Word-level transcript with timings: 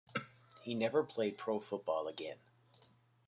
He 0.63 0.73
never 0.73 1.03
played 1.03 1.37
pro 1.37 1.59
football 1.59 2.07
again. 2.07 2.39